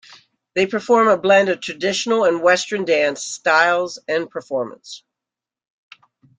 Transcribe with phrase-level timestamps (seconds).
[0.55, 5.03] They perform a blend of traditional and Western dance styles and performance.